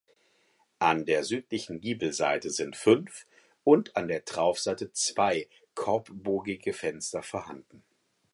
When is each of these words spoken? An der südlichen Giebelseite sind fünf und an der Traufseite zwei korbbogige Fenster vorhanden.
An 0.79 1.05
der 1.05 1.23
südlichen 1.23 1.79
Giebelseite 1.79 2.49
sind 2.49 2.75
fünf 2.75 3.27
und 3.63 3.95
an 3.95 4.07
der 4.07 4.25
Traufseite 4.25 4.91
zwei 4.93 5.47
korbbogige 5.75 6.73
Fenster 6.73 7.21
vorhanden. 7.21 7.83